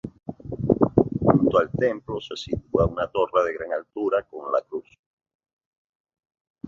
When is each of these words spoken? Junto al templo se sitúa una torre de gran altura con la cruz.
Junto 1.19 1.59
al 1.59 1.69
templo 1.77 2.19
se 2.21 2.35
sitúa 2.35 2.87
una 2.87 3.07
torre 3.11 3.43
de 3.45 3.53
gran 3.53 3.71
altura 3.73 4.23
con 4.23 4.51
la 4.51 4.63
cruz. 4.63 4.97